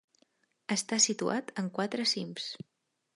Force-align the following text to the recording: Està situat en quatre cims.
Està 0.75 0.97
situat 1.05 1.53
en 1.65 1.69
quatre 1.77 2.07
cims. 2.13 2.49